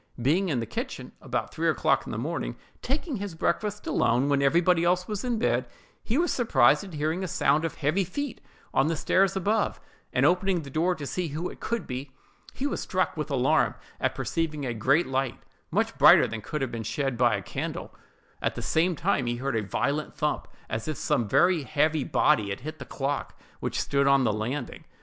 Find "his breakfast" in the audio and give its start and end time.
3.17-3.85